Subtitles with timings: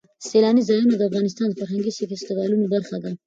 [0.29, 3.11] سیلانی ځایونه د افغانستان د فرهنګي فستیوالونو برخه ده.